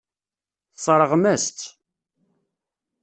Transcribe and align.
Tesseṛɣem-as-tt. 0.73 1.61